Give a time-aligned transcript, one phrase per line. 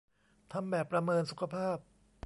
[0.51, 1.77] ทำแบบประเมินสุขภาพ